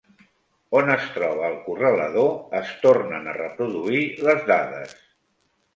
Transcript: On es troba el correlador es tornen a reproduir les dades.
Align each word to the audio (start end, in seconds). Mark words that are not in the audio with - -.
On 0.79 0.87
es 0.93 1.03
troba 1.17 1.43
el 1.49 1.59
correlador 1.67 2.33
es 2.63 2.73
tornen 2.87 3.29
a 3.35 3.39
reproduir 3.41 4.05
les 4.27 4.45
dades. 4.53 4.99